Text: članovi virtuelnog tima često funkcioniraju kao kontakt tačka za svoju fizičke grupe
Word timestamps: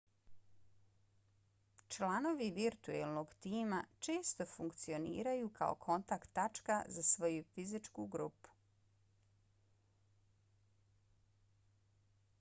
članovi 1.95 2.47
virtuelnog 2.55 3.33
tima 3.39 3.83
često 3.99 4.47
funkcioniraju 4.55 5.51
kao 5.59 5.75
kontakt 5.75 6.33
tačka 6.39 6.79
za 6.97 7.03
svoju 7.13 7.43
fizičke 7.53 8.09
grupe 8.15 8.59